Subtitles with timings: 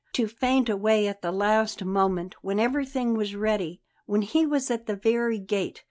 [0.13, 4.87] To faint away at the last moment, when everything was ready; when he was at
[4.87, 5.79] the very gate!